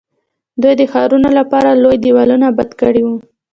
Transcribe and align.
دوی 0.61 0.73
د 0.77 0.81
ښارونو 0.91 1.29
لپاره 1.39 1.79
لوی 1.83 1.97
دیوالونه 2.05 2.45
اباد 2.51 2.69
کړي 2.81 3.01
وو. 3.03 3.15